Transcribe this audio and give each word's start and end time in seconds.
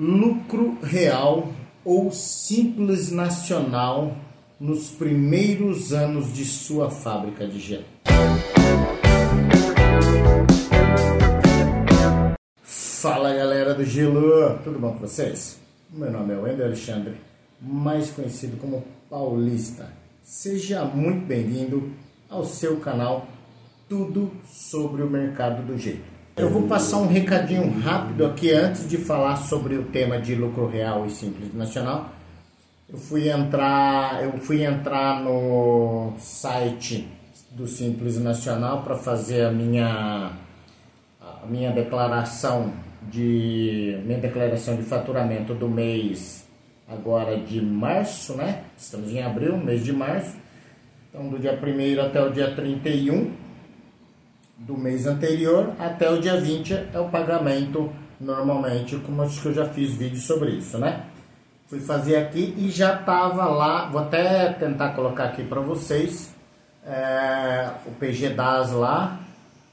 lucro 0.00 0.78
real 0.82 1.52
ou 1.84 2.10
simples 2.10 3.12
nacional 3.12 4.16
nos 4.58 4.88
primeiros 4.88 5.92
anos 5.92 6.32
de 6.32 6.46
sua 6.46 6.90
fábrica 6.90 7.46
de 7.46 7.60
gelo. 7.60 7.84
Fala 12.62 13.34
galera 13.34 13.74
do 13.74 13.84
Gelo, 13.84 14.58
tudo 14.64 14.78
bom 14.78 14.92
com 14.92 15.00
vocês? 15.00 15.60
Meu 15.90 16.10
nome 16.10 16.32
é 16.32 16.36
Wendel 16.38 16.66
Alexandre, 16.66 17.16
mais 17.60 18.10
conhecido 18.10 18.56
como 18.56 18.84
Paulista. 19.10 19.92
Seja 20.22 20.82
muito 20.84 21.26
bem-vindo 21.26 21.90
ao 22.28 22.44
seu 22.44 22.78
canal 22.78 23.26
Tudo 23.86 24.30
sobre 24.46 25.02
o 25.02 25.10
Mercado 25.10 25.62
do 25.62 25.76
Jeito. 25.76 26.19
Eu 26.40 26.48
vou 26.48 26.62
passar 26.62 26.96
um 26.96 27.06
recadinho 27.06 27.70
rápido 27.80 28.24
aqui 28.24 28.50
antes 28.50 28.88
de 28.88 28.96
falar 28.96 29.36
sobre 29.36 29.74
o 29.74 29.84
tema 29.84 30.18
de 30.18 30.34
lucro 30.34 30.66
real 30.66 31.04
e 31.04 31.10
simples 31.10 31.52
nacional. 31.52 32.08
Eu 32.88 32.96
fui 32.96 33.28
entrar, 33.28 34.24
eu 34.24 34.32
fui 34.38 34.64
entrar 34.64 35.22
no 35.22 36.14
site 36.16 37.06
do 37.50 37.68
Simples 37.68 38.18
Nacional 38.18 38.82
para 38.82 38.96
fazer 38.96 39.44
a 39.44 39.50
minha 39.50 40.32
a 41.20 41.46
minha 41.46 41.72
declaração 41.72 42.72
de 43.02 44.00
minha 44.06 44.18
declaração 44.18 44.76
de 44.76 44.82
faturamento 44.82 45.52
do 45.52 45.68
mês 45.68 46.48
agora 46.88 47.36
de 47.36 47.60
março, 47.60 48.34
né? 48.34 48.64
Estamos 48.78 49.10
em 49.10 49.22
abril, 49.22 49.58
mês 49.58 49.84
de 49.84 49.92
março. 49.92 50.38
Então 51.10 51.28
do 51.28 51.38
dia 51.38 51.52
1 51.52 52.00
até 52.00 52.22
o 52.24 52.32
dia 52.32 52.54
31 52.54 53.30
do 54.60 54.76
mês 54.76 55.06
anterior 55.06 55.72
até 55.78 56.10
o 56.10 56.20
dia 56.20 56.38
20 56.38 56.88
é 56.92 56.98
o 56.98 57.08
pagamento 57.08 57.90
normalmente, 58.20 58.96
como 58.98 59.22
acho 59.22 59.40
que 59.40 59.48
eu 59.48 59.54
já 59.54 59.66
fiz 59.66 59.94
vídeo 59.94 60.20
sobre 60.20 60.50
isso, 60.50 60.76
né? 60.78 61.06
Fui 61.66 61.80
fazer 61.80 62.16
aqui 62.16 62.54
e 62.58 62.70
já 62.70 63.00
estava 63.00 63.46
lá, 63.46 63.86
vou 63.86 64.02
até 64.02 64.52
tentar 64.52 64.90
colocar 64.90 65.24
aqui 65.24 65.42
para 65.42 65.60
vocês 65.60 66.34
é, 66.84 67.70
o 67.86 67.92
PG 67.92 68.30
DAS 68.30 68.72
lá, 68.72 69.18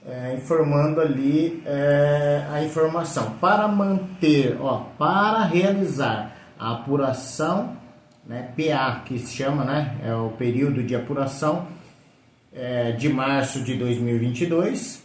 é, 0.07 0.35
informando 0.35 1.01
ali 1.01 1.61
é, 1.65 2.45
a 2.49 2.63
informação. 2.63 3.31
Para 3.41 3.67
manter, 3.67 4.57
ó, 4.61 4.85
para 4.97 5.43
realizar 5.43 6.31
a 6.57 6.73
apuração, 6.73 7.75
né, 8.25 8.53
PA 8.55 9.01
que 9.05 9.19
se 9.19 9.35
chama, 9.35 9.65
né, 9.65 9.97
é 10.05 10.13
o 10.13 10.29
período 10.29 10.83
de 10.83 10.95
apuração, 10.95 11.67
de 12.97 13.09
março 13.09 13.61
de 13.61 13.75
2022, 13.75 15.03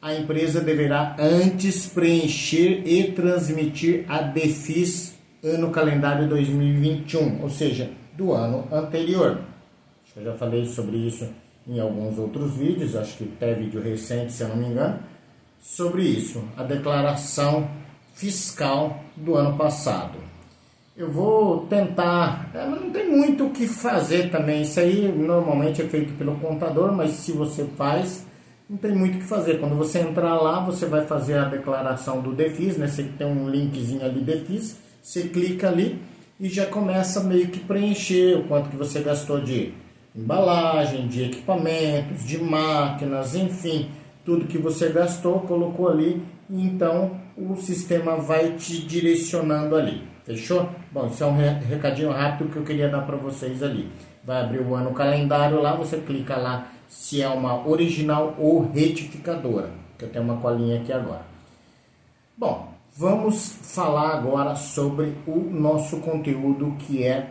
a 0.00 0.14
empresa 0.14 0.60
deverá 0.60 1.16
antes 1.18 1.86
preencher 1.86 2.82
e 2.86 3.12
transmitir 3.12 4.04
a 4.08 4.22
DEFIS 4.22 5.14
ano 5.42 5.70
calendário 5.70 6.28
2021, 6.28 7.42
ou 7.42 7.50
seja, 7.50 7.90
do 8.14 8.32
ano 8.32 8.66
anterior. 8.72 9.40
Eu 10.16 10.24
já 10.24 10.32
falei 10.34 10.64
sobre 10.66 10.96
isso 10.96 11.28
em 11.66 11.80
alguns 11.80 12.18
outros 12.18 12.54
vídeos, 12.56 12.94
acho 12.94 13.16
que 13.16 13.24
até 13.24 13.54
vídeo 13.54 13.82
recente, 13.82 14.32
se 14.32 14.42
eu 14.42 14.48
não 14.48 14.56
me 14.56 14.66
engano, 14.66 15.00
sobre 15.60 16.02
isso, 16.02 16.44
a 16.56 16.62
declaração 16.62 17.68
fiscal 18.14 19.02
do 19.16 19.34
ano 19.34 19.56
passado. 19.56 20.18
Eu 20.96 21.10
vou 21.10 21.66
tentar. 21.66 22.50
É, 22.54 22.64
não 22.68 22.90
tem 22.90 23.10
muito 23.10 23.46
o 23.46 23.50
que 23.50 23.66
fazer 23.66 24.30
também. 24.30 24.62
Isso 24.62 24.78
aí 24.78 25.10
normalmente 25.10 25.82
é 25.82 25.86
feito 25.86 26.12
pelo 26.16 26.36
contador, 26.36 26.92
mas 26.92 27.10
se 27.10 27.32
você 27.32 27.64
faz, 27.76 28.24
não 28.70 28.76
tem 28.76 28.94
muito 28.94 29.16
o 29.16 29.18
que 29.18 29.24
fazer. 29.24 29.58
Quando 29.58 29.74
você 29.74 29.98
entrar 29.98 30.36
lá, 30.36 30.60
você 30.60 30.86
vai 30.86 31.04
fazer 31.04 31.36
a 31.38 31.48
declaração 31.48 32.20
do 32.20 32.32
DEFIS, 32.32 32.76
né? 32.76 32.86
Você 32.86 33.02
tem 33.02 33.26
um 33.26 33.48
linkzinho 33.48 34.04
ali 34.04 34.20
DEFIS, 34.20 34.78
você 35.02 35.24
clica 35.24 35.68
ali 35.68 36.00
e 36.38 36.48
já 36.48 36.66
começa 36.66 37.24
meio 37.24 37.48
que 37.48 37.58
preencher 37.58 38.38
o 38.38 38.44
quanto 38.44 38.70
que 38.70 38.76
você 38.76 39.00
gastou 39.00 39.40
de 39.40 39.74
embalagem, 40.14 41.08
de 41.08 41.24
equipamentos, 41.24 42.24
de 42.24 42.38
máquinas, 42.38 43.34
enfim, 43.34 43.90
tudo 44.24 44.46
que 44.46 44.58
você 44.58 44.90
gastou, 44.90 45.40
colocou 45.40 45.88
ali, 45.88 46.22
então 46.48 47.20
o 47.36 47.56
sistema 47.56 48.16
vai 48.16 48.52
te 48.52 48.80
direcionando 48.86 49.74
ali. 49.74 50.14
Fechou? 50.24 50.70
Bom, 50.94 51.08
isso 51.08 51.24
é 51.24 51.26
um 51.26 51.36
recadinho 51.36 52.12
rápido 52.12 52.52
que 52.52 52.56
eu 52.56 52.62
queria 52.62 52.88
dar 52.88 53.00
para 53.00 53.16
vocês 53.16 53.64
ali. 53.64 53.90
Vai 54.22 54.42
abrir 54.42 54.60
o 54.60 54.76
ano 54.76 54.94
calendário 54.94 55.60
lá, 55.60 55.74
você 55.74 55.96
clica 55.98 56.36
lá 56.36 56.68
se 56.86 57.20
é 57.20 57.28
uma 57.28 57.66
original 57.66 58.36
ou 58.38 58.70
retificadora. 58.70 59.72
Que 59.98 60.04
eu 60.04 60.08
tenho 60.10 60.24
uma 60.24 60.36
colinha 60.36 60.80
aqui 60.80 60.92
agora. 60.92 61.26
Bom, 62.38 62.68
vamos 62.96 63.58
falar 63.74 64.18
agora 64.18 64.54
sobre 64.54 65.16
o 65.26 65.40
nosso 65.50 65.96
conteúdo 65.96 66.76
que 66.78 67.02
é 67.02 67.28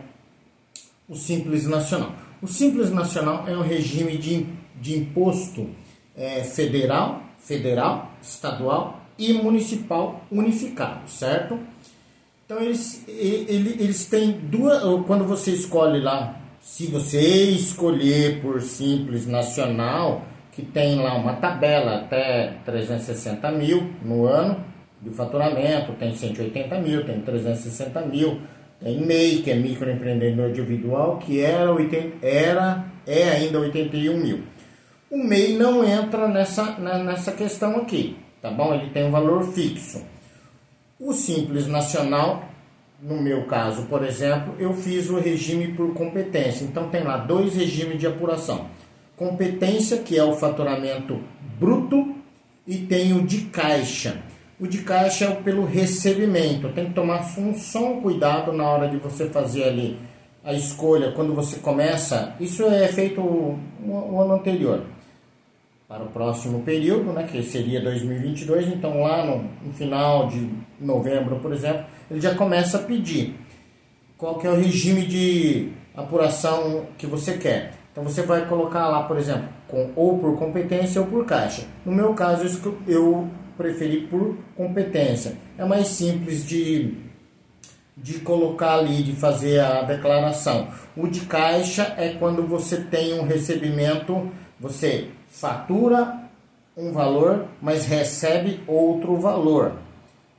o 1.08 1.16
Simples 1.16 1.66
Nacional. 1.66 2.12
O 2.42 2.46
Simples 2.46 2.90
Nacional 2.90 3.48
é 3.48 3.56
um 3.56 3.62
regime 3.62 4.18
de, 4.18 4.46
de 4.78 4.98
imposto 4.98 5.70
é, 6.14 6.44
federal, 6.44 7.22
federal, 7.38 8.10
estadual 8.20 9.00
e 9.18 9.32
municipal 9.32 10.20
unificado, 10.30 11.08
certo? 11.08 11.58
Então 12.44 12.60
eles, 12.60 13.02
eles, 13.08 14.04
têm 14.06 14.32
duas. 14.32 14.82
Quando 15.06 15.24
você 15.24 15.52
escolhe 15.52 16.00
lá, 16.00 16.38
se 16.60 16.86
você 16.88 17.20
escolher 17.50 18.42
por 18.42 18.60
simples 18.60 19.26
nacional, 19.26 20.26
que 20.52 20.62
tem 20.62 20.96
lá 20.96 21.14
uma 21.14 21.34
tabela 21.34 21.96
até 21.96 22.58
360 22.66 23.50
mil 23.52 23.90
no 24.02 24.26
ano 24.26 24.62
de 25.00 25.08
faturamento, 25.10 25.94
tem 25.94 26.14
180 26.14 26.78
mil, 26.80 27.04
tem 27.04 27.20
360 27.20 28.00
mil, 28.02 28.40
tem 28.78 29.00
MEI, 29.00 29.42
que 29.42 29.50
é 29.50 29.54
microempreendedor 29.54 30.50
individual, 30.50 31.18
que 31.18 31.40
era, 31.40 31.72
80, 31.72 32.26
era 32.26 32.84
é 33.06 33.30
ainda 33.30 33.58
81 33.58 34.18
mil. 34.18 34.42
O 35.10 35.16
MEI 35.16 35.56
não 35.56 35.82
entra 35.82 36.28
nessa, 36.28 36.78
nessa 36.78 37.32
questão 37.32 37.76
aqui, 37.76 38.16
tá 38.42 38.50
bom? 38.50 38.74
Ele 38.74 38.90
tem 38.90 39.04
um 39.04 39.10
valor 39.10 39.44
fixo. 39.52 40.13
O 40.98 41.12
Simples 41.12 41.66
Nacional, 41.66 42.44
no 43.02 43.20
meu 43.20 43.46
caso, 43.46 43.82
por 43.86 44.04
exemplo, 44.04 44.54
eu 44.60 44.72
fiz 44.74 45.10
o 45.10 45.18
regime 45.18 45.74
por 45.74 45.92
competência. 45.92 46.64
Então 46.64 46.88
tem 46.88 47.02
lá 47.02 47.16
dois 47.16 47.56
regimes 47.56 47.98
de 47.98 48.06
apuração. 48.06 48.66
Competência, 49.16 49.98
que 49.98 50.16
é 50.16 50.22
o 50.22 50.34
faturamento 50.34 51.20
bruto, 51.58 52.14
e 52.64 52.78
tem 52.78 53.12
o 53.12 53.26
de 53.26 53.42
caixa. 53.46 54.22
O 54.58 54.68
de 54.68 54.82
caixa 54.82 55.24
é 55.24 55.34
pelo 55.34 55.64
recebimento. 55.64 56.68
Tem 56.68 56.86
que 56.86 56.94
tomar 56.94 57.26
um, 57.38 57.54
só 57.54 57.92
um 57.92 58.00
cuidado 58.00 58.52
na 58.52 58.64
hora 58.64 58.88
de 58.88 58.96
você 58.96 59.28
fazer 59.28 59.64
ali 59.64 59.98
a 60.44 60.54
escolha, 60.54 61.10
quando 61.10 61.34
você 61.34 61.58
começa. 61.58 62.36
Isso 62.38 62.64
é 62.66 62.86
feito 62.86 63.20
o 63.20 64.20
ano 64.20 64.34
anterior 64.34 64.93
para 65.94 66.02
o 66.02 66.08
próximo 66.08 66.60
período, 66.62 67.12
né, 67.12 67.22
que 67.30 67.40
seria 67.44 67.80
2022. 67.80 68.66
Então, 68.68 69.00
lá 69.02 69.24
no, 69.24 69.44
no, 69.64 69.72
final 69.72 70.26
de 70.26 70.50
novembro, 70.80 71.36
por 71.36 71.52
exemplo, 71.52 71.84
ele 72.10 72.20
já 72.20 72.34
começa 72.34 72.78
a 72.78 72.82
pedir 72.82 73.36
qual 74.18 74.36
que 74.38 74.46
é 74.46 74.50
o 74.50 74.56
regime 74.56 75.06
de 75.06 75.70
apuração 75.94 76.86
que 76.98 77.06
você 77.06 77.38
quer. 77.38 77.74
Então, 77.92 78.02
você 78.02 78.22
vai 78.22 78.48
colocar 78.48 78.88
lá, 78.88 79.04
por 79.04 79.16
exemplo, 79.16 79.48
com, 79.68 79.92
ou 79.94 80.18
por 80.18 80.36
competência 80.36 81.00
ou 81.00 81.06
por 81.06 81.24
caixa. 81.24 81.64
No 81.86 81.92
meu 81.92 82.12
caso, 82.12 82.44
eu 82.88 83.28
preferi 83.56 84.08
por 84.08 84.36
competência. 84.56 85.36
É 85.56 85.64
mais 85.64 85.86
simples 85.86 86.44
de, 86.44 86.92
de 87.96 88.14
colocar 88.14 88.78
ali, 88.78 89.00
de 89.00 89.12
fazer 89.12 89.60
a 89.60 89.82
declaração. 89.82 90.66
O 90.96 91.06
de 91.06 91.20
caixa 91.20 91.94
é 91.96 92.14
quando 92.14 92.44
você 92.44 92.78
tem 92.78 93.14
um 93.20 93.24
recebimento, 93.24 94.28
você 94.58 95.08
fatura 95.34 96.20
um 96.76 96.92
valor, 96.92 97.46
mas 97.60 97.86
recebe 97.86 98.60
outro 98.66 99.16
valor. 99.16 99.76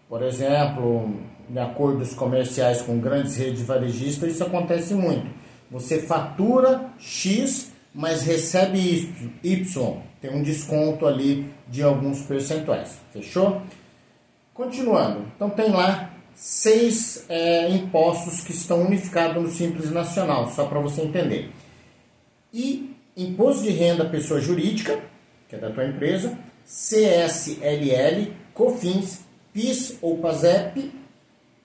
Por 0.09 0.21
exemplo, 0.21 1.13
em 1.49 1.57
acordos 1.57 2.13
comerciais 2.13 2.81
com 2.81 2.99
grandes 2.99 3.37
redes 3.37 3.63
varejistas, 3.63 4.33
isso 4.33 4.43
acontece 4.43 4.93
muito. 4.93 5.27
Você 5.71 6.01
fatura 6.01 6.89
X, 6.99 7.71
mas 7.93 8.23
recebe 8.23 9.31
Y. 9.43 9.97
Tem 10.21 10.33
um 10.33 10.43
desconto 10.43 11.05
ali 11.05 11.53
de 11.67 11.83
alguns 11.83 12.21
percentuais. 12.21 12.99
Fechou? 13.11 13.61
Continuando. 14.53 15.25
Então 15.35 15.49
tem 15.49 15.71
lá 15.71 16.11
seis 16.33 17.25
é, 17.29 17.69
impostos 17.69 18.41
que 18.41 18.51
estão 18.51 18.81
unificados 18.83 19.41
no 19.41 19.49
Simples 19.49 19.91
Nacional, 19.91 20.49
só 20.51 20.65
para 20.65 20.79
você 20.79 21.01
entender. 21.01 21.51
E 22.53 22.94
Imposto 23.17 23.63
de 23.63 23.69
Renda 23.69 24.03
Pessoa 24.03 24.41
Jurídica, 24.41 24.99
que 25.47 25.55
é 25.55 25.59
da 25.59 25.69
tua 25.69 25.85
empresa, 25.85 26.37
CSLL, 26.65 28.33
COFINS, 28.53 29.21
PIS 29.53 29.97
ou 30.01 30.17
PASEP, 30.17 30.91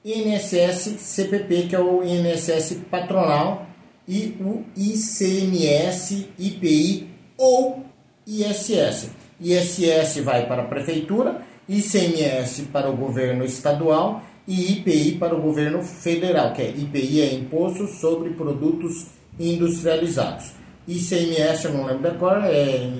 INSS 0.05 1.01
CPP, 1.01 1.69
que 1.69 1.75
é 1.75 1.81
o 1.81 2.05
INSS 2.05 2.79
patronal, 2.89 3.67
e 4.07 4.37
o 4.41 4.65
ICMS, 4.77 6.29
IPI 6.39 7.09
ou 7.37 7.85
ISS. 8.27 9.11
ISS 9.41 10.21
vai 10.23 10.47
para 10.47 10.63
a 10.63 10.67
prefeitura, 10.67 11.43
ICMS 11.69 12.63
para 12.73 12.89
o 12.89 12.97
governo 12.97 13.45
estadual, 13.45 14.23
e 14.47 14.73
IPI 14.73 15.17
para 15.19 15.35
o 15.35 15.43
governo 15.43 15.83
federal, 15.83 16.53
que 16.53 16.63
é 16.63 16.71
IPI 16.71 17.21
é 17.23 17.35
Imposto 17.35 17.89
sobre 17.89 18.31
Produtos 18.31 19.07
Industrializados. 19.39 20.61
ICMS, 20.97 21.67
eu 21.67 21.75
não 21.75 21.87
lembro 21.87 22.15
cor, 22.17 22.43
é, 22.45 22.91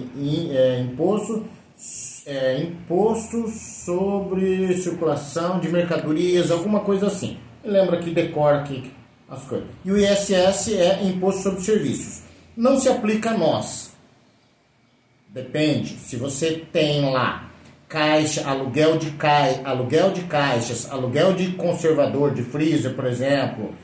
é 0.53 0.81
imposto, 0.81 1.45
é, 2.25 2.63
imposto 2.63 3.49
sobre 3.49 4.77
circulação 4.77 5.59
de 5.59 5.69
mercadorias, 5.69 6.51
alguma 6.51 6.81
coisa 6.81 7.09
assim. 7.09 7.37
Lembra 7.65 7.99
que 7.99 8.11
decora 8.11 8.61
aqui 8.61 8.93
as 9.29 9.43
coisas. 9.45 9.69
E 9.85 9.93
o 9.93 9.97
ISS 9.97 10.73
é 10.75 11.05
Imposto 11.05 11.43
sobre 11.43 11.61
Serviços. 11.63 12.23
Não 12.57 12.79
se 12.79 12.89
aplica 12.89 13.31
a 13.31 13.39
nós. 13.39 13.93
Depende. 15.29 15.91
Se 15.99 16.17
você 16.17 16.67
tem 16.73 17.11
lá 17.11 17.51
caixa, 17.89 18.49
aluguel 18.49 18.99
de 18.99 19.11
cai, 19.13 19.61
aluguel 19.65 20.13
de 20.13 20.23
caixas, 20.23 20.91
aluguel 20.91 21.33
de 21.33 21.53
conservador 21.53 22.33
de 22.33 22.43
freezer, 22.43 22.95
por 22.95 23.05
exemplo, 23.05 23.75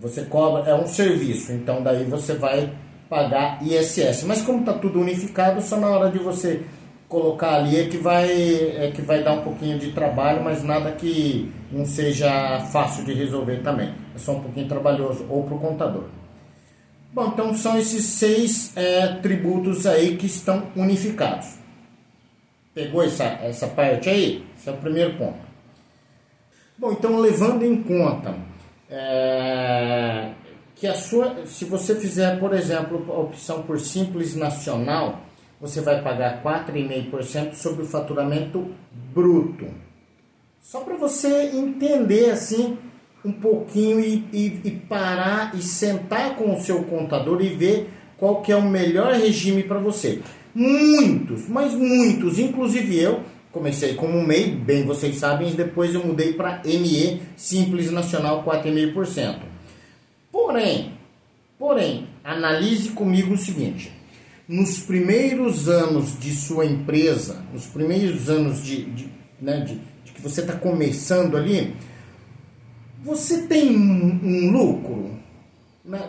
você 0.00 0.22
cobra 0.22 0.70
é 0.70 0.74
um 0.74 0.86
serviço. 0.86 1.52
Então 1.52 1.82
daí 1.82 2.04
você 2.04 2.34
vai 2.34 2.72
pagar 3.08 3.62
ISS. 3.62 4.24
Mas 4.24 4.42
como 4.42 4.60
está 4.60 4.72
tudo 4.72 5.00
unificado, 5.00 5.60
só 5.60 5.76
na 5.76 5.88
hora 5.88 6.10
de 6.10 6.18
você 6.18 6.62
colocar 7.08 7.54
ali 7.54 7.76
é 7.76 7.88
que 7.88 7.96
vai 7.96 8.30
é 8.30 8.92
que 8.94 9.00
vai 9.00 9.22
dar 9.22 9.32
um 9.32 9.42
pouquinho 9.42 9.78
de 9.78 9.92
trabalho, 9.92 10.44
mas 10.44 10.62
nada 10.62 10.92
que 10.92 11.50
não 11.72 11.84
seja 11.84 12.60
fácil 12.70 13.04
de 13.04 13.14
resolver 13.14 13.62
também. 13.62 13.92
É 14.14 14.18
só 14.18 14.32
um 14.32 14.40
pouquinho 14.40 14.68
trabalhoso 14.68 15.26
ou 15.28 15.44
para 15.44 15.54
o 15.54 15.58
contador. 15.58 16.04
Bom, 17.12 17.28
então 17.28 17.54
são 17.54 17.78
esses 17.78 18.04
seis 18.04 18.76
é, 18.76 19.06
tributos 19.22 19.86
aí 19.86 20.16
que 20.16 20.26
estão 20.26 20.64
unificados. 20.76 21.56
Pegou 22.74 23.02
essa, 23.02 23.24
essa 23.24 23.66
parte 23.66 24.10
aí? 24.10 24.44
Esse 24.56 24.68
é 24.68 24.72
o 24.72 24.76
primeiro 24.76 25.14
ponto. 25.16 25.48
Bom, 26.76 26.92
então 26.92 27.18
levando 27.18 27.64
em 27.64 27.82
conta 27.82 28.36
é, 28.90 30.30
que 30.78 30.86
a 30.86 30.94
sua, 30.94 31.44
se 31.44 31.64
você 31.64 31.96
fizer, 31.96 32.38
por 32.38 32.54
exemplo, 32.54 33.04
a 33.08 33.18
opção 33.18 33.62
por 33.62 33.80
simples 33.80 34.36
nacional, 34.36 35.22
você 35.60 35.80
vai 35.80 36.00
pagar 36.02 36.40
4,5% 36.40 37.54
sobre 37.54 37.82
o 37.82 37.86
faturamento 37.86 38.64
bruto. 39.12 39.66
Só 40.60 40.80
para 40.80 40.96
você 40.96 41.50
entender 41.52 42.30
assim 42.30 42.78
um 43.24 43.32
pouquinho 43.32 43.98
e, 43.98 44.24
e, 44.32 44.60
e, 44.64 44.70
parar 44.70 45.52
e 45.56 45.60
sentar 45.60 46.36
com 46.36 46.54
o 46.54 46.60
seu 46.60 46.84
contador 46.84 47.42
e 47.42 47.48
ver 47.48 47.90
qual 48.16 48.40
que 48.40 48.52
é 48.52 48.56
o 48.56 48.62
melhor 48.62 49.12
regime 49.14 49.64
para 49.64 49.80
você. 49.80 50.20
Muitos, 50.54 51.48
mas 51.48 51.74
muitos, 51.74 52.38
inclusive 52.38 52.96
eu, 52.96 53.22
comecei 53.50 53.94
como 53.94 54.24
MEI, 54.24 54.50
bem 54.50 54.84
vocês 54.84 55.16
sabem, 55.16 55.52
depois 55.54 55.92
eu 55.92 56.06
mudei 56.06 56.34
para 56.34 56.62
ME 56.64 57.20
Simples 57.36 57.90
Nacional 57.90 58.44
4,5%. 58.44 59.47
Porém, 60.38 60.92
porém, 61.58 62.06
analise 62.22 62.90
comigo 62.90 63.34
o 63.34 63.36
seguinte: 63.36 63.92
nos 64.46 64.78
primeiros 64.78 65.68
anos 65.68 66.16
de 66.16 66.32
sua 66.32 66.64
empresa, 66.64 67.44
nos 67.52 67.66
primeiros 67.66 68.30
anos 68.30 68.62
de, 68.62 68.84
de, 68.84 69.08
né, 69.42 69.58
de, 69.60 69.80
de 70.04 70.12
que 70.12 70.22
você 70.22 70.42
está 70.42 70.52
começando 70.52 71.36
ali, 71.36 71.74
você 73.02 73.48
tem 73.48 73.76
um, 73.76 74.20
um 74.22 74.52
lucro. 74.52 75.18
Né? 75.84 76.08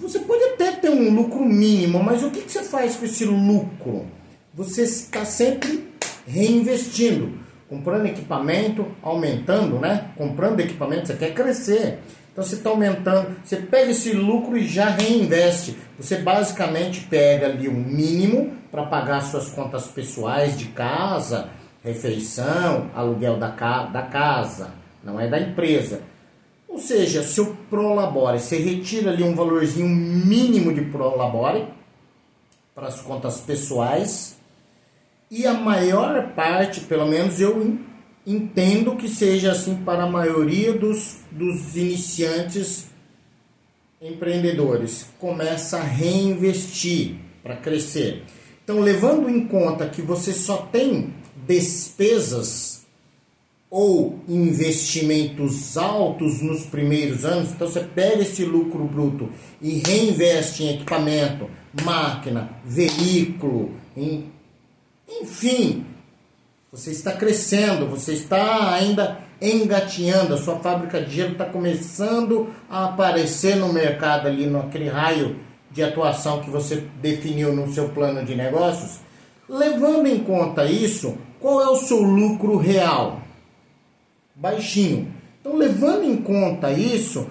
Você 0.00 0.20
pode 0.20 0.42
até 0.54 0.72
ter 0.72 0.88
um 0.88 1.14
lucro 1.14 1.44
mínimo, 1.44 2.02
mas 2.02 2.24
o 2.24 2.30
que, 2.30 2.40
que 2.40 2.50
você 2.52 2.62
faz 2.62 2.96
com 2.96 3.04
esse 3.04 3.26
lucro? 3.26 4.06
Você 4.54 4.84
está 4.84 5.22
sempre 5.26 5.86
reinvestindo, 6.26 7.38
comprando 7.68 8.06
equipamento, 8.06 8.86
aumentando, 9.02 9.78
né? 9.78 10.12
Comprando 10.16 10.60
equipamento, 10.60 11.08
você 11.08 11.14
quer 11.14 11.34
crescer. 11.34 12.00
Então 12.36 12.44
você 12.44 12.56
está 12.56 12.68
aumentando, 12.68 13.34
você 13.42 13.56
pega 13.56 13.92
esse 13.92 14.12
lucro 14.12 14.58
e 14.58 14.68
já 14.68 14.90
reinveste. 14.90 15.74
Você 15.98 16.18
basicamente 16.18 17.00
pega 17.08 17.46
ali 17.46 17.66
o 17.66 17.72
mínimo 17.72 18.52
para 18.70 18.84
pagar 18.84 19.22
suas 19.22 19.48
contas 19.48 19.86
pessoais 19.86 20.58
de 20.58 20.66
casa, 20.66 21.48
refeição, 21.82 22.90
aluguel 22.94 23.38
da, 23.38 23.52
ca 23.52 23.84
da 23.84 24.02
casa, 24.02 24.74
não 25.02 25.18
é 25.18 25.26
da 25.26 25.40
empresa. 25.40 26.02
Ou 26.68 26.76
seja, 26.76 27.22
seu 27.22 27.56
Prolabore, 27.70 28.38
você 28.38 28.58
retira 28.58 29.12
ali 29.12 29.22
um 29.22 29.34
valorzinho 29.34 29.88
mínimo 29.88 30.74
de 30.74 30.82
Prolabore 30.82 31.66
para 32.74 32.88
as 32.88 33.00
contas 33.00 33.40
pessoais 33.40 34.36
e 35.30 35.46
a 35.46 35.54
maior 35.54 36.34
parte, 36.34 36.82
pelo 36.82 37.06
menos 37.06 37.40
eu 37.40 37.78
entendo 38.26 38.96
que 38.96 39.08
seja 39.08 39.52
assim 39.52 39.76
para 39.76 40.02
a 40.02 40.10
maioria 40.10 40.72
dos, 40.72 41.18
dos 41.30 41.76
iniciantes 41.76 42.86
empreendedores. 44.02 45.06
Começa 45.18 45.78
a 45.78 45.82
reinvestir 45.82 47.14
para 47.42 47.56
crescer. 47.56 48.24
Então, 48.64 48.80
levando 48.80 49.28
em 49.30 49.46
conta 49.46 49.88
que 49.88 50.02
você 50.02 50.32
só 50.32 50.56
tem 50.56 51.14
despesas 51.46 52.84
ou 53.70 54.20
investimentos 54.28 55.76
altos 55.76 56.40
nos 56.40 56.66
primeiros 56.66 57.24
anos, 57.24 57.52
então 57.52 57.68
você 57.68 57.80
pega 57.80 58.22
esse 58.22 58.44
lucro 58.44 58.84
bruto 58.84 59.30
e 59.60 59.82
reinveste 59.86 60.64
em 60.64 60.74
equipamento, 60.74 61.48
máquina, 61.84 62.50
veículo, 62.64 63.72
em, 63.96 64.24
enfim, 65.20 65.84
você 66.76 66.90
está 66.90 67.12
crescendo, 67.12 67.86
você 67.86 68.12
está 68.12 68.74
ainda 68.74 69.20
engatinhando, 69.40 70.34
a 70.34 70.36
sua 70.36 70.56
fábrica 70.58 71.00
de 71.00 71.16
gelo 71.16 71.32
está 71.32 71.46
começando 71.46 72.50
a 72.68 72.84
aparecer 72.84 73.56
no 73.56 73.72
mercado 73.72 74.28
ali, 74.28 74.46
naquele 74.46 74.86
raio 74.86 75.36
de 75.70 75.82
atuação 75.82 76.42
que 76.42 76.50
você 76.50 76.84
definiu 77.00 77.54
no 77.56 77.72
seu 77.72 77.88
plano 77.88 78.22
de 78.26 78.34
negócios. 78.34 79.00
Levando 79.48 80.06
em 80.06 80.18
conta 80.18 80.66
isso, 80.66 81.16
qual 81.40 81.62
é 81.62 81.66
o 81.66 81.76
seu 81.76 82.02
lucro 82.02 82.58
real? 82.58 83.22
Baixinho. 84.34 85.14
Então, 85.40 85.56
levando 85.56 86.04
em 86.04 86.18
conta 86.18 86.70
isso, 86.72 87.26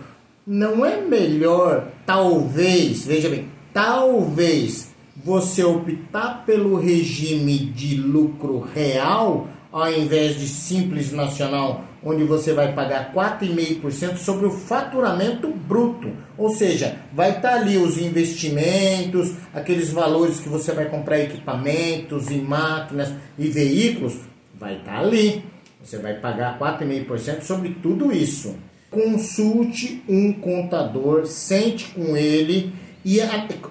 não 0.45 0.83
é 0.83 1.01
melhor, 1.01 1.89
talvez, 2.03 3.05
veja 3.05 3.29
bem, 3.29 3.47
talvez 3.71 4.94
você 5.15 5.63
optar 5.63 6.43
pelo 6.45 6.75
regime 6.77 7.57
de 7.57 7.95
lucro 7.95 8.59
real 8.59 9.47
ao 9.75 9.91
invés 9.91 10.39
de 10.39 10.47
simples 10.47 11.11
nacional, 11.11 11.83
onde 12.01 12.23
você 12.23 12.53
vai 12.53 12.71
pagar 12.71 13.11
4,5% 13.13 14.15
sobre 14.15 14.45
o 14.45 14.51
faturamento 14.51 15.49
bruto. 15.49 16.13
Ou 16.37 16.49
seja, 16.49 16.95
vai 17.13 17.31
estar 17.31 17.41
tá 17.49 17.55
ali 17.55 17.77
os 17.77 17.97
investimentos, 17.97 19.33
aqueles 19.53 19.91
valores 19.91 20.39
que 20.39 20.47
você 20.47 20.71
vai 20.71 20.85
comprar 20.85 21.19
equipamentos 21.19 22.29
e 22.29 22.35
máquinas 22.35 23.11
e 23.37 23.49
veículos, 23.49 24.15
vai 24.57 24.77
estar 24.77 24.93
tá 24.93 24.99
ali. 24.99 25.43
Você 25.83 25.97
vai 25.97 26.13
pagar 26.13 26.57
4,5% 26.57 27.41
sobre 27.41 27.71
tudo 27.83 28.13
isso. 28.13 28.55
Consulte 28.89 30.01
um 30.07 30.31
contador, 30.31 31.25
sente 31.25 31.87
com 31.87 32.15
ele 32.15 32.71
e, 33.05 33.19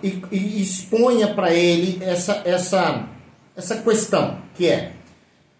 e, 0.00 0.22
e 0.30 0.62
exponha 0.62 1.34
para 1.34 1.52
ele 1.52 1.98
essa, 2.00 2.40
essa, 2.44 3.08
essa 3.56 3.76
questão, 3.78 4.38
que 4.54 4.68
é 4.68 4.92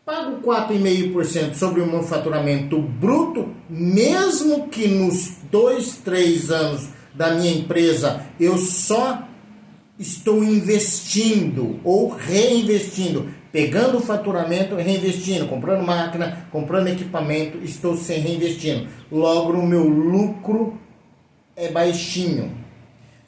pago 0.06 0.40
4,5% 0.42 1.54
sobre 1.54 1.80
o 1.80 1.86
meu 1.86 2.04
faturamento 2.04 2.78
bruto, 2.78 3.52
mesmo 3.68 4.68
que 4.68 4.86
nos 4.86 5.38
dois, 5.50 5.96
três 6.04 6.52
anos 6.52 6.88
da 7.12 7.34
minha 7.34 7.52
empresa 7.52 8.24
eu 8.38 8.56
só 8.58 9.26
estou 9.98 10.44
investindo 10.44 11.80
ou 11.82 12.08
reinvestindo, 12.08 13.28
pegando 13.50 13.98
o 13.98 14.00
faturamento, 14.00 14.76
reinvestindo, 14.76 15.46
comprando 15.46 15.84
máquina, 15.84 16.46
comprando 16.52 16.88
equipamento, 16.88 17.58
estou 17.58 17.96
sem 17.96 18.20
reinvestindo. 18.20 18.88
Logo, 19.10 19.52
o 19.52 19.66
meu 19.66 19.88
lucro 19.88 20.78
é 21.56 21.68
baixinho. 21.70 22.63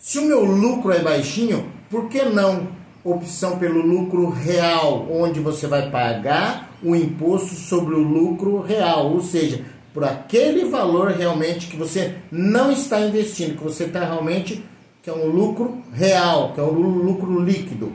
Se 0.06 0.20
o 0.20 0.24
meu 0.24 0.44
lucro 0.44 0.92
é 0.92 1.00
baixinho, 1.02 1.68
por 1.90 2.08
que 2.08 2.22
não 2.22 2.68
opção 3.02 3.58
pelo 3.58 3.80
lucro 3.84 4.30
real, 4.30 5.04
onde 5.10 5.40
você 5.40 5.66
vai 5.66 5.90
pagar 5.90 6.70
o 6.80 6.94
imposto 6.94 7.56
sobre 7.56 7.96
o 7.96 8.02
lucro 8.04 8.60
real, 8.60 9.12
ou 9.12 9.20
seja, 9.20 9.64
por 9.92 10.04
aquele 10.04 10.66
valor 10.66 11.10
realmente 11.10 11.66
que 11.66 11.76
você 11.76 12.18
não 12.30 12.70
está 12.70 13.00
investindo, 13.00 13.58
que 13.58 13.64
você 13.64 13.82
está 13.82 14.04
realmente 14.04 14.64
que 15.02 15.10
é 15.10 15.12
um 15.12 15.26
lucro 15.26 15.82
real, 15.92 16.52
que 16.52 16.60
é 16.60 16.62
um 16.62 16.70
lucro 16.70 17.40
líquido. 17.40 17.92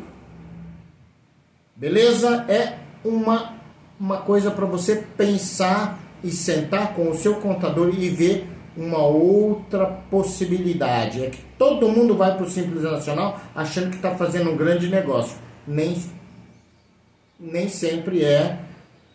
Beleza? 1.73 2.43
É 2.49 2.77
uma, 3.05 3.53
uma 3.97 4.17
coisa 4.17 4.51
para 4.51 4.65
você 4.65 4.97
pensar 5.15 5.97
e 6.21 6.29
sentar 6.29 6.93
com 6.93 7.09
o 7.09 7.15
seu 7.15 7.35
contador 7.35 7.95
e 7.97 8.09
ver 8.09 8.50
uma 8.75 8.99
outra 8.99 9.85
possibilidade. 9.85 11.23
É 11.23 11.29
que 11.29 11.39
todo 11.57 11.89
mundo 11.89 12.15
vai 12.15 12.35
para 12.35 12.45
o 12.45 12.49
Simples 12.49 12.83
Nacional 12.83 13.39
achando 13.55 13.89
que 13.89 13.97
está 13.97 14.15
fazendo 14.15 14.51
um 14.51 14.57
grande 14.57 14.87
negócio. 14.87 15.37
Nem, 15.67 16.01
nem 17.39 17.67
sempre 17.67 18.23
é 18.23 18.59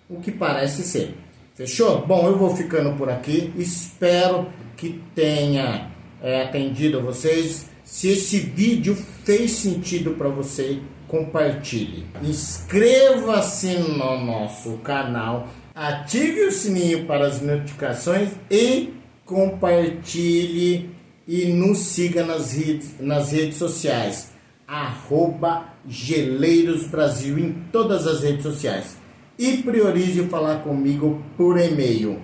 o 0.09 0.21
que 0.21 0.31
parece 0.31 0.83
ser. 0.83 1.15
Fechou? 1.55 2.07
Bom, 2.07 2.27
eu 2.27 2.37
vou 2.37 2.55
ficando 2.55 2.97
por 2.97 3.09
aqui. 3.09 3.53
Espero 3.57 4.47
que 4.77 5.01
tenha 5.15 5.91
é, 6.23 6.43
atendido 6.43 7.01
vocês. 7.01 7.71
Se 7.83 8.09
esse 8.09 8.41
vídeo 8.41 8.95
fez 9.25 9.53
sentido 9.53 10.13
para 10.13 10.29
você, 10.29 10.81
compartilhe. 11.09 12.07
Inscreva-se 12.23 13.79
no 13.79 14.25
nosso 14.25 14.79
canal, 14.79 15.49
ative 15.75 16.47
o 16.47 16.53
sininho 16.53 17.07
para 17.07 17.27
as 17.27 17.41
notificações 17.41 18.31
e 18.51 18.93
compartilhe 19.27 20.97
e 21.27 21.47
nos 21.47 21.79
siga 21.79 22.25
nas 22.25 22.53
redes, 22.53 22.95
nas 23.01 23.33
redes 23.33 23.59
sociais. 23.59 24.31
Arroba 24.67 25.67
Geleiros 25.87 26.87
Brasil 26.87 27.39
em 27.39 27.53
todas 27.71 28.07
as 28.07 28.23
redes 28.23 28.45
sociais. 28.45 28.97
E 29.39 29.59
priorize 29.59 30.27
falar 30.29 30.63
comigo 30.63 31.23
por 31.37 31.59
e-mail. 31.59 32.23